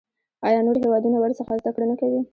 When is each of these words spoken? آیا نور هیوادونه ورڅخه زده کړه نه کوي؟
آیا 0.47 0.59
نور 0.65 0.77
هیوادونه 0.83 1.17
ورڅخه 1.19 1.53
زده 1.61 1.71
کړه 1.75 1.85
نه 1.91 1.95
کوي؟ 2.01 2.19